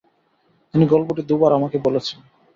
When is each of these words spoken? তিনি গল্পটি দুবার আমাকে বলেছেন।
তিনি 0.73 0.85
গল্পটি 0.87 1.21
দুবার 1.29 1.51
আমাকে 1.53 1.77
বলেছেন। 1.77 2.19